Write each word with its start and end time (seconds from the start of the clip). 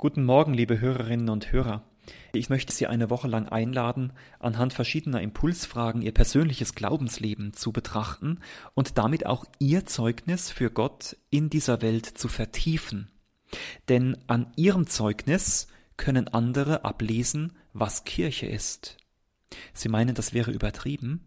Guten 0.00 0.24
Morgen, 0.24 0.54
liebe 0.54 0.80
Hörerinnen 0.80 1.28
und 1.28 1.50
Hörer. 1.50 1.82
Ich 2.32 2.50
möchte 2.50 2.72
Sie 2.72 2.86
eine 2.86 3.10
Woche 3.10 3.26
lang 3.26 3.48
einladen, 3.48 4.12
anhand 4.38 4.72
verschiedener 4.72 5.20
Impulsfragen 5.20 6.02
Ihr 6.02 6.12
persönliches 6.12 6.76
Glaubensleben 6.76 7.52
zu 7.52 7.72
betrachten 7.72 8.38
und 8.74 8.96
damit 8.96 9.26
auch 9.26 9.44
Ihr 9.58 9.86
Zeugnis 9.86 10.52
für 10.52 10.70
Gott 10.70 11.16
in 11.30 11.50
dieser 11.50 11.82
Welt 11.82 12.06
zu 12.06 12.28
vertiefen. 12.28 13.10
Denn 13.88 14.16
an 14.28 14.52
Ihrem 14.54 14.86
Zeugnis 14.86 15.66
können 15.96 16.28
andere 16.28 16.84
ablesen, 16.84 17.54
was 17.72 18.04
Kirche 18.04 18.46
ist. 18.46 18.98
Sie 19.72 19.88
meinen, 19.88 20.14
das 20.14 20.32
wäre 20.32 20.52
übertrieben? 20.52 21.24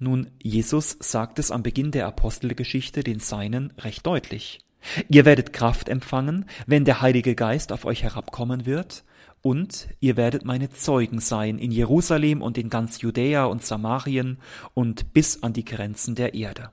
Nun, 0.00 0.32
Jesus 0.42 0.96
sagt 0.98 1.38
es 1.38 1.52
am 1.52 1.62
Beginn 1.62 1.92
der 1.92 2.08
Apostelgeschichte 2.08 3.04
den 3.04 3.20
Seinen 3.20 3.70
recht 3.78 4.04
deutlich. 4.04 4.58
Ihr 5.08 5.24
werdet 5.24 5.52
Kraft 5.52 5.88
empfangen, 5.88 6.46
wenn 6.66 6.84
der 6.84 7.00
Heilige 7.00 7.34
Geist 7.34 7.72
auf 7.72 7.84
euch 7.84 8.02
herabkommen 8.02 8.66
wird, 8.66 9.04
und 9.40 9.88
ihr 10.00 10.16
werdet 10.16 10.44
meine 10.44 10.70
Zeugen 10.70 11.20
sein 11.20 11.58
in 11.58 11.70
Jerusalem 11.70 12.42
und 12.42 12.58
in 12.58 12.70
ganz 12.70 13.00
Judäa 13.00 13.44
und 13.44 13.64
Samarien 13.64 14.38
und 14.74 15.12
bis 15.12 15.42
an 15.42 15.52
die 15.52 15.64
Grenzen 15.64 16.16
der 16.16 16.34
Erde. 16.34 16.70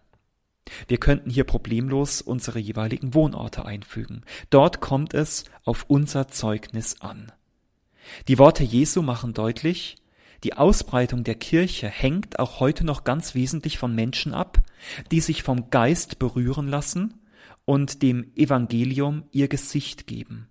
Wir 0.88 0.98
könnten 0.98 1.30
hier 1.30 1.44
problemlos 1.44 2.22
unsere 2.22 2.58
jeweiligen 2.58 3.14
Wohnorte 3.14 3.66
einfügen. 3.66 4.24
Dort 4.50 4.82
kommt 4.82 5.14
es 5.14 5.46
auf 5.64 5.86
unser 5.88 6.28
Zeugnis 6.28 7.02
an. 7.02 7.32
Die 8.28 8.40
Worte 8.40 8.64
Jesu 8.64 9.04
machen 9.04 9.34
deutlich, 9.34 9.98
die 10.44 10.54
Ausbreitung 10.54 11.24
der 11.24 11.36
Kirche 11.36 11.88
hängt 11.88 12.40
auch 12.40 12.60
heute 12.60 12.84
noch 12.84 13.04
ganz 13.04 13.36
wesentlich 13.36 13.78
von 13.78 13.94
Menschen 13.94 14.34
ab, 14.34 14.60
die 15.12 15.22
sich 15.22 15.44
vom 15.44 15.70
Geist 15.70 16.20
berühren 16.20 16.68
lassen 16.68 17.20
und 17.66 18.02
dem 18.02 18.32
Evangelium 18.36 19.24
ihr 19.32 19.48
Gesicht 19.48 20.08
geben. 20.08 20.50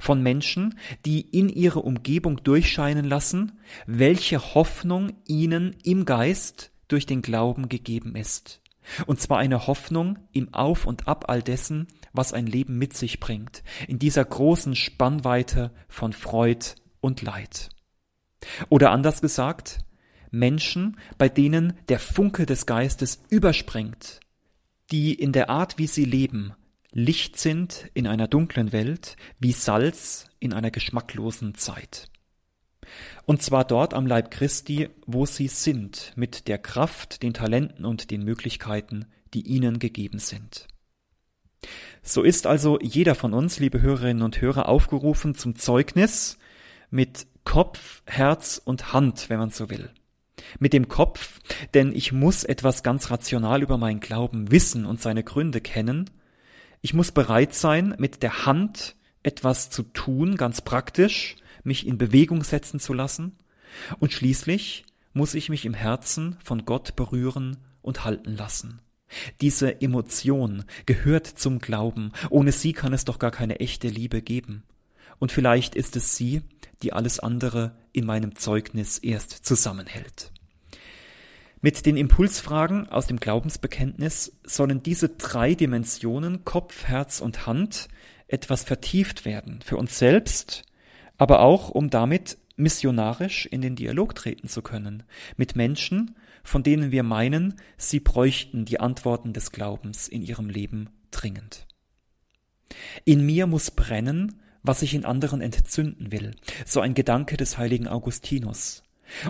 Von 0.00 0.22
Menschen, 0.22 0.78
die 1.04 1.20
in 1.20 1.48
ihre 1.48 1.80
Umgebung 1.80 2.42
durchscheinen 2.42 3.04
lassen, 3.04 3.58
welche 3.86 4.54
Hoffnung 4.54 5.12
ihnen 5.26 5.76
im 5.82 6.04
Geist 6.04 6.70
durch 6.88 7.06
den 7.06 7.22
Glauben 7.22 7.68
gegeben 7.68 8.14
ist. 8.14 8.60
Und 9.06 9.20
zwar 9.20 9.38
eine 9.38 9.66
Hoffnung 9.66 10.18
im 10.32 10.52
Auf 10.52 10.86
und 10.86 11.08
Ab 11.08 11.24
all 11.28 11.42
dessen, 11.42 11.88
was 12.12 12.32
ein 12.32 12.46
Leben 12.46 12.78
mit 12.78 12.96
sich 12.96 13.18
bringt, 13.18 13.62
in 13.88 13.98
dieser 13.98 14.24
großen 14.24 14.76
Spannweite 14.76 15.72
von 15.88 16.12
Freud 16.12 16.74
und 17.00 17.22
Leid. 17.22 17.70
Oder 18.68 18.90
anders 18.90 19.20
gesagt, 19.20 19.78
Menschen, 20.30 20.98
bei 21.16 21.28
denen 21.28 21.74
der 21.88 21.98
Funke 21.98 22.44
des 22.46 22.66
Geistes 22.66 23.22
überspringt, 23.30 24.20
die 24.90 25.14
in 25.14 25.32
der 25.32 25.50
Art, 25.50 25.78
wie 25.78 25.86
sie 25.86 26.04
leben, 26.04 26.54
Licht 26.92 27.38
sind 27.38 27.90
in 27.94 28.06
einer 28.06 28.28
dunklen 28.28 28.72
Welt, 28.72 29.16
wie 29.40 29.52
Salz 29.52 30.28
in 30.38 30.52
einer 30.52 30.70
geschmacklosen 30.70 31.54
Zeit. 31.56 32.08
Und 33.24 33.42
zwar 33.42 33.64
dort 33.64 33.94
am 33.94 34.06
Leib 34.06 34.30
Christi, 34.30 34.90
wo 35.06 35.26
sie 35.26 35.48
sind, 35.48 36.12
mit 36.14 36.46
der 36.46 36.58
Kraft, 36.58 37.22
den 37.22 37.34
Talenten 37.34 37.84
und 37.84 38.10
den 38.10 38.22
Möglichkeiten, 38.22 39.06
die 39.32 39.40
ihnen 39.40 39.80
gegeben 39.80 40.20
sind. 40.20 40.68
So 42.02 42.22
ist 42.22 42.46
also 42.46 42.78
jeder 42.80 43.14
von 43.14 43.32
uns, 43.32 43.58
liebe 43.58 43.80
Hörerinnen 43.80 44.22
und 44.22 44.40
Hörer, 44.40 44.68
aufgerufen 44.68 45.34
zum 45.34 45.56
Zeugnis 45.56 46.38
mit 46.90 47.26
Kopf, 47.42 48.02
Herz 48.06 48.60
und 48.64 48.92
Hand, 48.92 49.30
wenn 49.30 49.38
man 49.38 49.50
so 49.50 49.70
will 49.70 49.90
mit 50.58 50.72
dem 50.72 50.88
Kopf, 50.88 51.40
denn 51.74 51.92
ich 51.94 52.12
muss 52.12 52.44
etwas 52.44 52.82
ganz 52.82 53.10
rational 53.10 53.62
über 53.62 53.78
meinen 53.78 54.00
Glauben 54.00 54.50
wissen 54.50 54.86
und 54.86 55.00
seine 55.00 55.24
Gründe 55.24 55.60
kennen. 55.60 56.10
Ich 56.80 56.94
muss 56.94 57.12
bereit 57.12 57.54
sein, 57.54 57.94
mit 57.98 58.22
der 58.22 58.46
Hand 58.46 58.96
etwas 59.22 59.70
zu 59.70 59.82
tun, 59.82 60.36
ganz 60.36 60.60
praktisch, 60.60 61.36
mich 61.62 61.86
in 61.86 61.98
Bewegung 61.98 62.44
setzen 62.44 62.78
zu 62.78 62.92
lassen. 62.92 63.36
Und 63.98 64.12
schließlich 64.12 64.84
muss 65.12 65.34
ich 65.34 65.48
mich 65.48 65.64
im 65.64 65.74
Herzen 65.74 66.36
von 66.44 66.64
Gott 66.64 66.96
berühren 66.96 67.56
und 67.82 68.04
halten 68.04 68.36
lassen. 68.36 68.80
Diese 69.40 69.80
Emotion 69.80 70.64
gehört 70.86 71.26
zum 71.26 71.58
Glauben. 71.58 72.12
Ohne 72.30 72.52
sie 72.52 72.72
kann 72.72 72.92
es 72.92 73.04
doch 73.04 73.18
gar 73.18 73.30
keine 73.30 73.60
echte 73.60 73.88
Liebe 73.88 74.22
geben. 74.22 74.64
Und 75.18 75.32
vielleicht 75.32 75.74
ist 75.74 75.96
es 75.96 76.16
sie, 76.16 76.42
die 76.82 76.92
alles 76.92 77.20
andere 77.20 77.76
in 77.94 78.04
meinem 78.04 78.36
Zeugnis 78.36 78.98
erst 78.98 79.46
zusammenhält. 79.46 80.32
Mit 81.62 81.86
den 81.86 81.96
Impulsfragen 81.96 82.90
aus 82.90 83.06
dem 83.06 83.18
Glaubensbekenntnis 83.18 84.36
sollen 84.44 84.82
diese 84.82 85.08
drei 85.08 85.54
Dimensionen 85.54 86.44
Kopf, 86.44 86.84
Herz 86.84 87.20
und 87.20 87.46
Hand 87.46 87.88
etwas 88.28 88.64
vertieft 88.64 89.24
werden 89.24 89.60
für 89.64 89.78
uns 89.78 89.98
selbst, 89.98 90.64
aber 91.16 91.40
auch 91.40 91.70
um 91.70 91.88
damit 91.88 92.36
missionarisch 92.56 93.46
in 93.46 93.62
den 93.62 93.76
Dialog 93.76 94.14
treten 94.14 94.48
zu 94.48 94.60
können 94.60 95.04
mit 95.36 95.56
Menschen, 95.56 96.16
von 96.42 96.62
denen 96.62 96.90
wir 96.90 97.02
meinen, 97.02 97.54
sie 97.78 98.00
bräuchten 98.00 98.66
die 98.66 98.80
Antworten 98.80 99.32
des 99.32 99.50
Glaubens 99.50 100.08
in 100.08 100.20
ihrem 100.20 100.50
Leben 100.50 100.90
dringend. 101.10 101.66
In 103.04 103.24
mir 103.24 103.46
muss 103.46 103.70
brennen, 103.70 104.40
was 104.64 104.82
ich 104.82 104.94
in 104.94 105.04
anderen 105.04 105.40
entzünden 105.40 106.10
will, 106.10 106.32
so 106.66 106.80
ein 106.80 106.94
Gedanke 106.94 107.36
des 107.36 107.58
heiligen 107.58 107.86
Augustinus. 107.86 108.82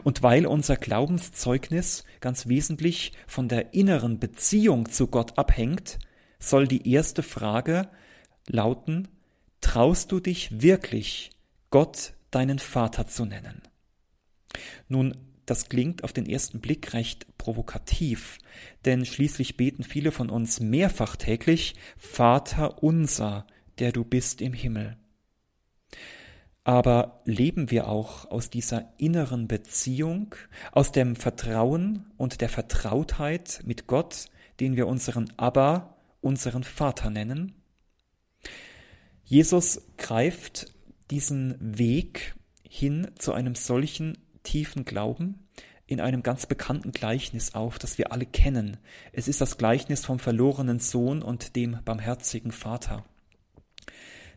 Und 0.05 0.23
weil 0.23 0.47
unser 0.47 0.77
Glaubenszeugnis 0.77 2.05
ganz 2.21 2.47
wesentlich 2.47 3.13
von 3.27 3.49
der 3.49 3.75
inneren 3.75 4.21
Beziehung 4.21 4.89
zu 4.89 5.09
Gott 5.09 5.37
abhängt, 5.37 5.99
soll 6.39 6.69
die 6.69 6.91
erste 6.91 7.23
Frage 7.23 7.89
lauten, 8.47 9.09
traust 9.61 10.13
du 10.13 10.21
dich 10.21 10.63
wirklich, 10.63 11.31
Gott 11.71 12.15
deinen 12.31 12.61
Vater 12.61 13.09
zu 13.09 13.25
nennen? 13.25 13.63
Nun, 14.89 15.17
das 15.47 15.69
klingt 15.69 16.05
auf 16.05 16.13
den 16.13 16.27
ersten 16.27 16.61
Blick 16.61 16.95
recht 16.95 17.27
provokativ, 17.37 18.39
denn 18.85 19.05
schließlich 19.05 19.57
beten 19.57 19.83
viele 19.83 20.13
von 20.13 20.31
uns 20.31 20.61
mehrfach 20.61 21.17
täglich 21.17 21.75
Vater 21.99 22.83
unser, 22.83 23.47
der 23.79 23.91
du 23.91 24.05
bist 24.05 24.41
im 24.41 24.53
Himmel. 24.53 24.97
Aber 26.65 27.21
leben 27.27 27.71
wir 27.71 27.89
auch 27.89 28.31
aus 28.31 28.49
dieser 28.49 28.89
inneren 28.97 29.49
Beziehung, 29.49 30.35
aus 30.73 30.93
dem 30.93 31.15
Vertrauen 31.15 32.07
und 32.17 32.41
der 32.41 32.49
Vertrautheit 32.49 33.61
mit 33.67 33.87
Gott, 33.87 34.27
den 34.61 34.75
wir 34.75 34.87
unseren 34.87 35.31
Abba, 35.37 35.95
unseren 36.23 36.65
Vater 36.65 37.11
nennen? 37.11 37.53
Jesus 39.25 39.83
greift 39.99 40.73
diesen 41.11 41.57
Weg 41.61 42.35
hin 42.67 43.11
zu 43.15 43.35
einem 43.35 43.55
solchen 43.55 44.17
tiefen 44.43 44.87
Glauben 44.87 45.47
in 45.87 46.01
einem 46.01 46.23
ganz 46.23 46.47
bekannten 46.47 46.93
Gleichnis 46.93 47.55
auf, 47.55 47.79
das 47.79 47.99
wir 47.99 48.11
alle 48.11 48.25
kennen. 48.25 48.79
Es 49.13 49.29
ist 49.29 49.43
das 49.43 49.59
Gleichnis 49.59 50.05
vom 50.05 50.19
verlorenen 50.19 50.79
Sohn 50.79 51.23
und 51.23 51.57
dem 51.57 51.79
barmherzigen 51.85 52.53
Vater. 52.53 53.05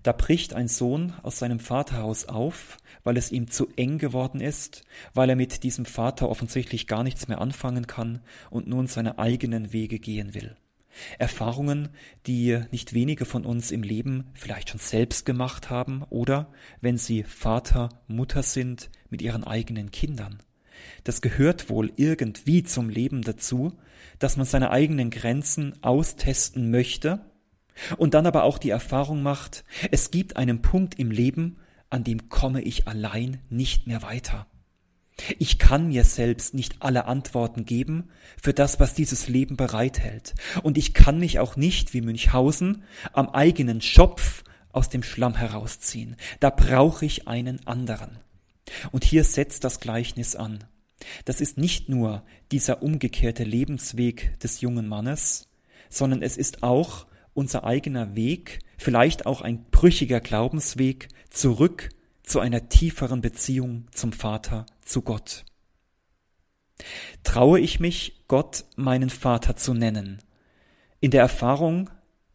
Da 0.07 0.13
bricht 0.13 0.53
ein 0.53 0.69
Sohn 0.69 1.12
aus 1.22 1.38
seinem 1.38 1.59
Vaterhaus 1.59 2.29
auf, 2.29 2.78
weil 3.03 3.18
es 3.18 3.29
ihm 3.29 3.50
zu 3.50 3.68
eng 3.75 3.97
geworden 3.97 4.40
ist, 4.40 4.84
weil 5.13 5.29
er 5.29 5.35
mit 5.35 5.63
diesem 5.63 5.84
Vater 5.84 6.29
offensichtlich 6.29 6.88
gar 6.88 7.03
nichts 7.03 7.28
mehr 7.28 7.41
anfangen 7.41 7.88
kann 7.88 8.22
und 8.50 8.69
nun 8.69 8.88
seine 8.88 9.19
eigenen 9.19 9.73
Wege 9.73 10.00
gehen 10.00 10.34
will. 10.34 10.56
Erfahrungen, 11.19 11.90
die 12.25 12.57
nicht 12.72 12.94
wenige 12.94 13.25
von 13.25 13.46
uns 13.46 13.69
im 13.69 13.84
Leben 13.84 14.23
vielleicht 14.34 14.69
schon 14.69 14.79
selbst 14.79 15.25
gemacht 15.25 15.69
haben 15.69 16.03
oder 16.09 16.53
wenn 16.79 16.97
sie 16.97 17.23
Vater, 17.23 17.90
Mutter 18.07 18.44
sind 18.44 18.90
mit 19.09 19.22
ihren 19.22 19.44
eigenen 19.44 19.91
Kindern. 19.91 20.38
Das 21.03 21.19
gehört 21.19 21.69
wohl 21.69 21.91
irgendwie 21.97 22.63
zum 22.63 22.88
Leben 22.88 23.23
dazu, 23.23 23.73
dass 24.19 24.38
man 24.38 24.46
seine 24.46 24.72
eigenen 24.72 25.09
Grenzen 25.09 25.84
austesten 25.84 26.72
möchte 26.72 27.25
und 27.97 28.13
dann 28.13 28.25
aber 28.25 28.43
auch 28.43 28.57
die 28.57 28.69
Erfahrung 28.69 29.21
macht, 29.21 29.63
es 29.91 30.11
gibt 30.11 30.38
einen 30.38 30.61
Punkt 30.61 30.99
im 30.99 31.11
Leben, 31.11 31.57
an 31.90 32.03
dem 32.03 32.29
komme 32.29 32.61
ich 32.61 32.87
allein 32.87 33.40
nicht 33.49 33.87
mehr 33.87 34.02
weiter. 34.02 34.47
Ich 35.40 35.57
kann 35.57 35.87
mir 35.87 36.03
selbst 36.03 36.53
nicht 36.53 36.75
alle 36.79 37.05
Antworten 37.05 37.66
geben 37.66 38.09
für 38.41 38.53
das, 38.53 38.79
was 38.79 38.93
dieses 38.93 39.28
Leben 39.28 39.57
bereithält. 39.57 40.35
Und 40.61 40.78
ich 40.78 40.93
kann 40.93 41.19
mich 41.19 41.40
auch 41.40 41.55
nicht, 41.55 41.93
wie 41.93 42.02
Münchhausen, 42.02 42.84
am 43.13 43.29
eigenen 43.29 43.81
Schopf 43.81 44.43
aus 44.72 44.90
dem 44.90 45.02
Schlamm 45.02 45.35
herausziehen. 45.35 46.17
Da 46.40 46.52
brauche 46.52 47.05
ich 47.05 47.28
einen 47.28 47.66
anderen. 47.66 48.19
Und 48.91 49.05
hier 49.05 49.23
setzt 49.23 49.63
das 49.63 49.79
Gleichnis 49.79 50.35
an. 50.35 50.63
Das 51.25 51.41
ist 51.41 51.57
nicht 51.57 51.90
nur 51.90 52.23
dieser 52.52 52.84
umgekehrte 52.84 53.43
Lebensweg 53.43 54.40
des 54.40 54.61
jungen 54.61 54.87
Mannes, 54.87 55.47
sondern 55.90 56.22
es 56.22 56.37
ist 56.37 56.63
auch 56.63 57.07
unser 57.37 57.66
eigener 57.66 58.16
Weg, 58.16 58.59
vielleicht 58.79 59.28
auch 59.28 59.41
ein 59.41 59.66
brüchiger 59.69 60.19
Glaubensweg 60.19 61.07
zurück 61.29 61.89
zu 62.23 62.39
einer 62.39 62.67
tieferen 62.67 63.22
Beziehung 63.22 63.85
zum 63.91 64.11
Vater, 64.11 64.66
zu 64.81 65.03
Gott. 65.03 65.45
Traue 67.23 67.59
ich 67.59 67.79
mich, 67.79 68.23
Gott 68.28 68.66
meinen 68.75 69.11
Vater 69.11 69.55
zu 69.55 69.75
nennen, 69.75 70.17
in 70.99 71.11
der 71.11 71.22
Erfahrung 71.22 71.91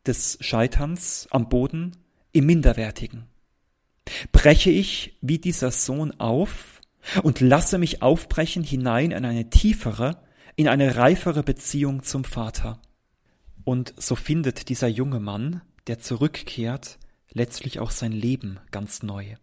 des 0.06 0.38
Scheiterns 0.40 1.26
am 1.32 1.48
Boden, 1.48 1.96
im 2.30 2.46
Minderwertigen? 2.46 3.24
Breche 4.30 4.70
ich 4.70 5.18
wie 5.20 5.38
dieser 5.38 5.72
Sohn 5.72 6.12
auf 6.20 6.80
und 7.24 7.40
lasse 7.40 7.78
mich 7.78 8.02
aufbrechen 8.02 8.62
hinein 8.62 9.10
in 9.10 9.24
eine 9.24 9.50
tiefere, 9.50 10.22
in 10.54 10.68
eine 10.68 10.94
reifere 10.94 11.42
Beziehung 11.42 12.04
zum 12.04 12.22
Vater. 12.22 12.80
Und 13.64 13.94
so 13.96 14.16
findet 14.16 14.68
dieser 14.68 14.88
junge 14.88 15.20
Mann, 15.20 15.62
der 15.86 15.98
zurückkehrt, 15.98 16.98
letztlich 17.32 17.78
auch 17.78 17.90
sein 17.90 18.12
Leben 18.12 18.58
ganz 18.70 19.02
neu. 19.02 19.36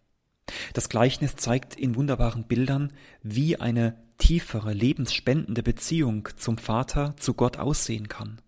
Das 0.74 0.88
Gleichnis 0.88 1.36
zeigt 1.36 1.76
in 1.76 1.94
wunderbaren 1.94 2.44
Bildern, 2.44 2.92
wie 3.22 3.58
eine 3.58 3.96
tiefere, 4.18 4.72
lebensspendende 4.72 5.62
Beziehung 5.62 6.28
zum 6.36 6.58
Vater, 6.58 7.14
zu 7.16 7.34
Gott 7.34 7.56
aussehen 7.56 8.08
kann. 8.08 8.40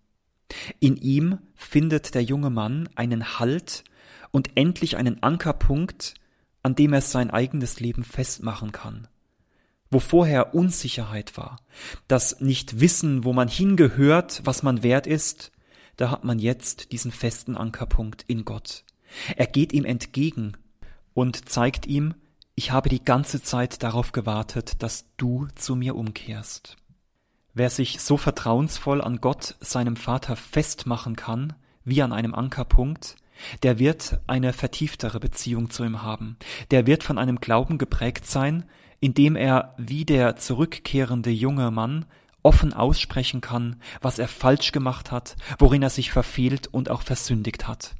In 0.79 0.97
ihm 0.97 1.39
findet 1.55 2.13
der 2.13 2.23
junge 2.23 2.49
Mann 2.49 2.89
einen 2.95 3.39
Halt 3.39 3.83
und 4.31 4.55
endlich 4.55 4.97
einen 4.97 5.23
Ankerpunkt, 5.23 6.13
an 6.61 6.75
dem 6.75 6.93
er 6.93 7.01
sein 7.01 7.31
eigenes 7.31 7.79
Leben 7.79 8.03
festmachen 8.03 8.71
kann. 8.71 9.07
Wo 9.89 9.99
vorher 9.99 10.55
Unsicherheit 10.55 11.37
war, 11.37 11.57
das 12.07 12.39
Nicht-Wissen, 12.39 13.23
wo 13.23 13.33
man 13.33 13.47
hingehört, 13.47 14.41
was 14.43 14.63
man 14.63 14.81
wert 14.83 15.07
ist, 15.07 15.51
da 15.97 16.11
hat 16.11 16.23
man 16.23 16.39
jetzt 16.39 16.91
diesen 16.91 17.11
festen 17.11 17.55
Ankerpunkt 17.55 18.23
in 18.27 18.45
Gott. 18.45 18.83
Er 19.35 19.47
geht 19.47 19.73
ihm 19.73 19.85
entgegen 19.85 20.53
und 21.13 21.49
zeigt 21.49 21.85
ihm, 21.85 22.15
ich 22.55 22.71
habe 22.71 22.89
die 22.89 23.03
ganze 23.03 23.41
Zeit 23.41 23.81
darauf 23.83 24.11
gewartet, 24.11 24.83
dass 24.83 25.05
du 25.17 25.47
zu 25.55 25.75
mir 25.75 25.95
umkehrst. 25.95 26.77
Wer 27.53 27.69
sich 27.69 27.99
so 27.99 28.17
vertrauensvoll 28.17 29.01
an 29.01 29.21
Gott, 29.21 29.55
seinem 29.59 29.95
Vater, 29.95 30.35
festmachen 30.35 31.15
kann, 31.15 31.53
wie 31.83 32.01
an 32.01 32.13
einem 32.13 32.33
Ankerpunkt, 32.33 33.15
der 33.61 33.79
wird 33.79 34.19
eine 34.27 34.53
vertieftere 34.53 35.19
Beziehung 35.19 35.69
zu 35.69 35.83
ihm 35.83 36.01
haben, 36.01 36.37
der 36.71 36.87
wird 36.87 37.03
von 37.03 37.17
einem 37.17 37.39
Glauben 37.39 37.77
geprägt 37.77 38.25
sein, 38.25 38.65
in 38.99 39.13
dem 39.13 39.35
er 39.35 39.75
wie 39.77 40.05
der 40.05 40.35
zurückkehrende 40.35 41.29
junge 41.29 41.71
Mann 41.71 42.05
offen 42.43 42.73
aussprechen 42.73 43.41
kann, 43.41 43.81
was 44.01 44.19
er 44.19 44.27
falsch 44.27 44.71
gemacht 44.71 45.11
hat, 45.11 45.35
worin 45.57 45.81
er 45.81 45.89
sich 45.89 46.11
verfehlt 46.11 46.67
und 46.67 46.89
auch 46.89 47.01
versündigt 47.01 47.67
hat. 47.67 47.95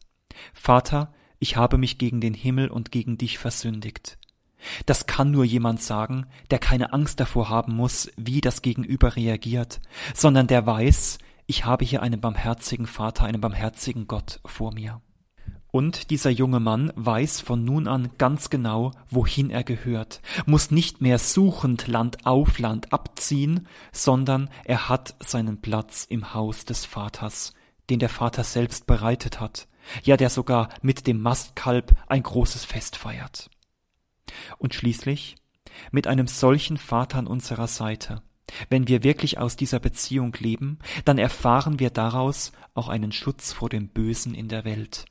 Vater, 0.54 1.13
ich 1.40 1.57
habe 1.57 1.78
mich 1.78 1.98
gegen 1.98 2.22
den 2.22 2.34
Himmel 2.34 2.69
und 2.69 2.92
gegen 2.92 3.18
dich 3.18 3.38
versündigt. 3.38 4.18
Das 4.86 5.07
kann 5.07 5.31
nur 5.31 5.44
jemand 5.44 5.81
sagen, 5.81 6.25
der 6.51 6.60
keine 6.60 6.94
Angst 6.94 7.19
davor 7.19 7.50
haben 7.50 7.75
muss, 7.75 8.12
wie 8.16 8.42
das 8.42 8.62
Gegenüber 8.62 9.16
reagiert, 9.16 9.81
sondern 10.13 10.48
der 10.48 10.66
weiß, 10.66 11.18
ich 11.45 11.66
habe 11.66 11.84
hier 11.84 12.01
einen 12.01 12.22
barmherzigen 12.22 12.88
Vater, 12.88 13.25
einen 13.25 13.42
barmherzigen 13.42 14.07
Gott 14.07 14.40
vor 14.45 14.74
mir. 14.74 15.01
Und 15.75 16.12
dieser 16.12 16.30
junge 16.30 16.60
Mann 16.60 16.94
weiß 16.96 17.42
von 17.42 17.66
nun 17.66 17.88
an 17.88 18.12
ganz 18.20 18.52
genau, 18.52 18.92
wohin 19.10 19.50
er 19.50 19.64
gehört, 19.64 20.22
muss 20.46 20.70
nicht 20.70 21.02
mehr 21.02 21.18
suchend 21.18 21.88
Land 21.88 22.28
auf 22.28 22.60
Land 22.60 22.94
abziehen, 22.94 23.68
sondern 23.92 24.52
er 24.66 24.88
hat 24.88 25.16
seinen 25.20 25.62
Platz 25.62 26.06
im 26.08 26.36
Haus 26.36 26.66
des 26.66 26.86
Vaters, 26.86 27.56
den 27.90 27.98
der 27.98 28.10
Vater 28.10 28.44
selbst 28.44 28.86
bereitet 28.86 29.40
hat, 29.40 29.68
ja 30.04 30.16
der 30.16 30.30
sogar 30.30 30.70
mit 30.84 31.08
dem 31.08 31.20
Mastkalb 31.20 31.96
ein 32.06 32.22
großes 32.22 32.66
Fest 32.66 32.96
feiert. 32.96 33.50
Und 34.60 34.76
schließlich, 34.76 35.38
mit 35.90 36.06
einem 36.06 36.28
solchen 36.28 36.78
Vater 36.78 37.18
an 37.18 37.26
unserer 37.26 37.68
Seite, 37.68 38.22
wenn 38.69 38.88
wir 38.88 39.02
wirklich 39.02 39.40
aus 39.40 39.56
dieser 39.56 39.80
Beziehung 39.80 40.36
leben, 40.38 40.78
dann 41.04 41.18
erfahren 41.18 41.80
wir 41.80 41.90
daraus 41.90 42.52
auch 42.76 42.90
einen 42.90 43.12
Schutz 43.12 43.54
vor 43.54 43.69
dem 43.69 43.88
Bösen 43.88 44.36
in 44.36 44.50
der 44.50 44.66
Welt. 44.66 45.06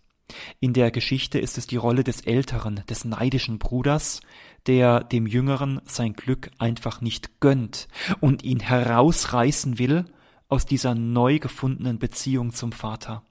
In 0.60 0.72
der 0.72 0.90
Geschichte 0.90 1.38
ist 1.38 1.58
es 1.58 1.66
die 1.66 1.76
Rolle 1.76 2.04
des 2.04 2.22
älteren, 2.22 2.82
des 2.88 3.04
neidischen 3.04 3.58
Bruders, 3.58 4.20
der 4.66 5.04
dem 5.04 5.26
Jüngeren 5.26 5.80
sein 5.84 6.14
Glück 6.14 6.50
einfach 6.58 7.00
nicht 7.00 7.40
gönnt 7.40 7.88
und 8.20 8.42
ihn 8.42 8.60
herausreißen 8.60 9.78
will 9.78 10.04
aus 10.48 10.66
dieser 10.66 10.94
neu 10.94 11.38
gefundenen 11.38 11.98
Beziehung 11.98 12.52
zum 12.52 12.72
Vater. 12.72 13.22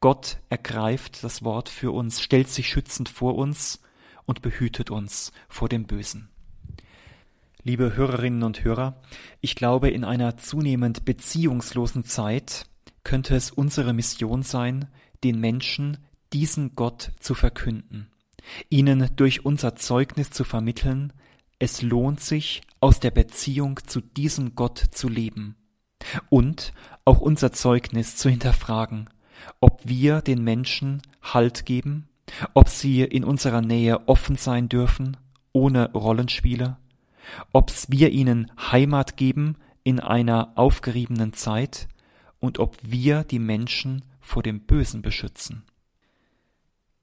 Gott 0.00 0.38
ergreift 0.48 1.22
das 1.22 1.44
Wort 1.44 1.68
für 1.68 1.92
uns, 1.92 2.20
stellt 2.20 2.48
sich 2.48 2.68
schützend 2.68 3.08
vor 3.08 3.36
uns 3.36 3.80
und 4.24 4.42
behütet 4.42 4.90
uns 4.90 5.32
vor 5.48 5.68
dem 5.68 5.84
Bösen. 5.84 6.28
Liebe 7.64 7.94
Hörerinnen 7.94 8.42
und 8.42 8.64
Hörer, 8.64 9.00
ich 9.40 9.54
glaube, 9.54 9.88
in 9.90 10.04
einer 10.04 10.36
zunehmend 10.36 11.04
beziehungslosen 11.04 12.04
Zeit 12.04 12.66
könnte 13.04 13.36
es 13.36 13.52
unsere 13.52 13.92
Mission 13.92 14.42
sein, 14.42 14.88
den 15.24 15.40
Menschen 15.40 15.98
diesen 16.32 16.74
Gott 16.74 17.12
zu 17.20 17.34
verkünden, 17.34 18.08
ihnen 18.68 19.10
durch 19.16 19.44
unser 19.44 19.76
Zeugnis 19.76 20.30
zu 20.30 20.44
vermitteln, 20.44 21.12
es 21.58 21.82
lohnt 21.82 22.20
sich, 22.20 22.62
aus 22.80 22.98
der 22.98 23.12
Beziehung 23.12 23.78
zu 23.86 24.00
diesem 24.00 24.56
Gott 24.56 24.78
zu 24.78 25.08
leben 25.08 25.54
und 26.28 26.72
auch 27.04 27.20
unser 27.20 27.52
Zeugnis 27.52 28.16
zu 28.16 28.28
hinterfragen, 28.28 29.08
ob 29.60 29.80
wir 29.84 30.20
den 30.20 30.42
Menschen 30.42 31.02
Halt 31.22 31.64
geben, 31.64 32.08
ob 32.54 32.68
sie 32.68 33.02
in 33.02 33.22
unserer 33.22 33.60
Nähe 33.60 34.08
offen 34.08 34.36
sein 34.36 34.68
dürfen, 34.68 35.16
ohne 35.52 35.92
Rollenspiele, 35.92 36.76
ob 37.52 37.70
wir 37.88 38.10
ihnen 38.10 38.50
Heimat 38.58 39.16
geben 39.16 39.56
in 39.84 40.00
einer 40.00 40.52
aufgeriebenen 40.56 41.32
Zeit 41.32 41.88
und 42.40 42.58
ob 42.58 42.76
wir 42.82 43.22
die 43.22 43.38
Menschen 43.38 44.04
vor 44.22 44.42
dem 44.42 44.60
Bösen 44.60 45.02
beschützen. 45.02 45.64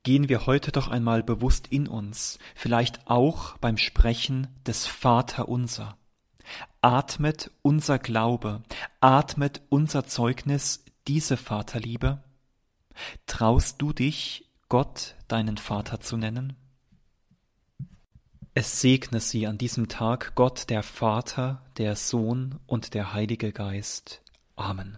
Gehen 0.04 0.30
wir 0.30 0.48
heute 0.48 0.72
doch 0.72 0.88
einmal 0.88 1.22
bewusst 1.22 1.68
in 1.68 1.88
uns, 1.88 2.40
vielleicht 2.56 3.08
auch 3.08 3.58
beim 3.58 3.78
Sprechen 3.78 4.48
des 4.66 4.88
Vaterunser. 4.88 5.98
Atmet 6.82 7.52
unser 7.62 8.00
Glaube, 8.00 8.64
atmet 9.02 9.62
unser 9.70 10.08
Zeugnis 10.08 10.84
diese 11.08 11.38
Vaterliebe? 11.38 12.24
Traust 13.28 13.82
du 13.82 13.94
dich, 13.94 14.50
Gott 14.70 15.16
deinen 15.28 15.58
Vater 15.58 16.00
zu 16.00 16.18
nennen? 16.18 16.56
Es 18.54 18.82
segne 18.82 19.20
sie 19.20 19.48
an 19.48 19.58
diesem 19.58 19.88
Tag 19.88 20.34
Gott 20.36 20.70
der 20.70 20.84
Vater, 20.84 21.62
der 21.78 21.96
Sohn 21.96 22.60
und 22.68 22.94
der 22.94 23.14
Heilige 23.14 23.52
Geist. 23.52 24.22
Amen. 24.56 24.98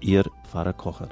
Ihr 0.00 0.24
Pfarrer 0.44 0.74
Kocher. 0.74 1.08